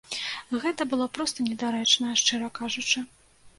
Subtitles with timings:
[0.63, 3.07] Гэта было проста недарэчна, шчыра кажучы.